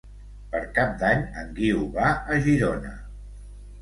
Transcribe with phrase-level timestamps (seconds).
[0.53, 2.95] Per Cap d'Any en Guiu va a Girona.